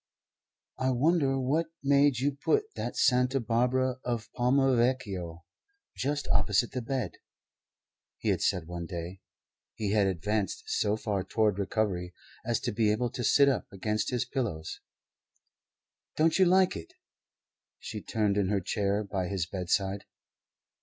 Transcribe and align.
"I 0.79 0.89
wonder 0.89 1.39
what 1.39 1.67
made 1.83 2.17
you 2.17 2.31
put 2.35 2.73
that 2.73 2.97
Santa 2.97 3.39
Barbara 3.39 3.99
of 4.03 4.33
Palma 4.33 4.75
Vecchio 4.75 5.45
just 5.95 6.27
opposite 6.29 6.71
the 6.71 6.81
bed," 6.81 7.17
he 8.17 8.35
said 8.39 8.65
one 8.65 8.87
day. 8.87 9.21
He 9.75 9.91
had 9.91 10.07
advanced 10.07 10.63
so 10.65 10.97
far 10.97 11.23
toward 11.23 11.59
recovery 11.59 12.15
as 12.43 12.59
to 12.61 12.71
be 12.71 12.91
able 12.91 13.11
to 13.11 13.23
sit 13.23 13.47
up 13.47 13.67
against 13.71 14.09
his 14.09 14.25
pillows. 14.25 14.79
"Don't 16.15 16.39
you 16.39 16.45
like 16.45 16.75
it?" 16.75 16.93
She 17.77 18.01
turned 18.01 18.37
in 18.37 18.49
her 18.49 18.59
chair 18.59 19.03
by 19.03 19.27
his 19.27 19.45
bedside. 19.45 20.05